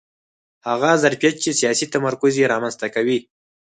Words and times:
هغه 0.67 0.91
ظرفیت 1.03 1.35
چې 1.43 1.49
سیاسي 1.59 1.85
تمرکز 1.93 2.33
یې 2.39 2.49
رامنځته 2.53 2.87
کوي 2.95 3.17